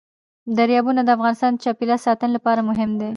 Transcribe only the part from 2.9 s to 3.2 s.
دي.